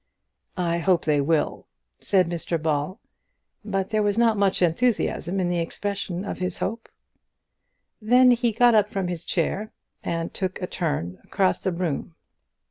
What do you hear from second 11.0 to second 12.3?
across the room.